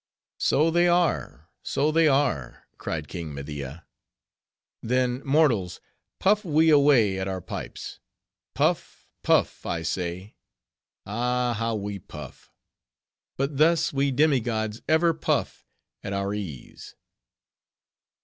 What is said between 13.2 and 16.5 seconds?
But thus we demi gods ever puff at our